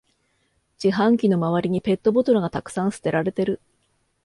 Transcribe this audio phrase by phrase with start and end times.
[0.83, 3.61] 自販機の周りにペットボトルがたくさん捨てられてる